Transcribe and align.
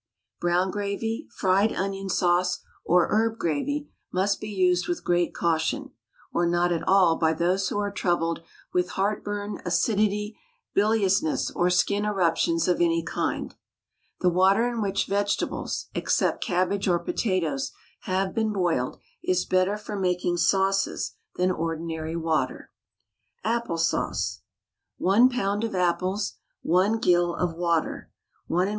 Brown 0.39 0.71
Gravy, 0.71 1.27
Fried 1.29 1.71
Onion 1.71 2.09
Sauce, 2.09 2.61
or 2.83 3.09
Herb 3.09 3.37
Gravy 3.37 3.91
must 4.11 4.41
be 4.41 4.49
used 4.49 4.87
with 4.87 5.03
great 5.03 5.31
caution, 5.35 5.91
or 6.33 6.47
not 6.47 6.71
at 6.71 6.81
all 6.87 7.17
by 7.17 7.33
those 7.33 7.69
who 7.69 7.77
are 7.77 7.91
troubled 7.91 8.41
with 8.73 8.89
heartburn, 8.97 9.61
acidity, 9.63 10.35
biliousness, 10.73 11.51
or 11.51 11.69
skin 11.69 12.03
eruptions 12.03 12.67
of 12.67 12.81
any 12.81 13.03
kind. 13.03 13.53
The 14.21 14.31
water 14.31 14.67
in 14.67 14.81
which 14.81 15.05
vegetables 15.05 15.85
(except 15.93 16.43
cabbage 16.43 16.87
or 16.87 16.97
potatoes) 16.97 17.71
have 18.05 18.33
been 18.33 18.51
boiled 18.51 18.97
is 19.23 19.45
better 19.45 19.77
for 19.77 19.95
making 19.95 20.37
sauces 20.37 21.13
than 21.35 21.51
ordinary 21.51 22.15
water. 22.15 22.71
APPLE 23.43 23.77
SAUCE. 23.77 24.41
1 24.97 25.29
lb. 25.29 25.63
of 25.63 25.75
apples, 25.75 26.37
1 26.63 26.97
gill 26.97 27.35
of 27.35 27.53
water, 27.53 28.09
1 28.47 28.67
1/2 28.67 28.67
oz. 28.67 28.69